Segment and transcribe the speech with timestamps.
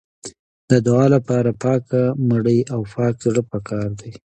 [0.69, 4.11] د دعا لپاره پاکه مړۍ او پاک زړه پکار دی.